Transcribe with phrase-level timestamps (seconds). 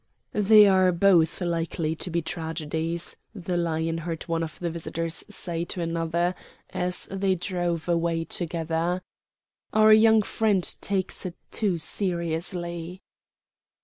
[0.33, 5.63] "They are both likely to be tragedies," the Lion heard one of the visitors say
[5.65, 6.33] to another,
[6.71, 9.03] as they drove away together.
[9.73, 13.03] "Our young friend takes it too seriously."